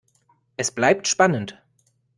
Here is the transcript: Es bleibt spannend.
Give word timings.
Es 0.57 0.71
bleibt 0.71 1.05
spannend. 1.07 1.61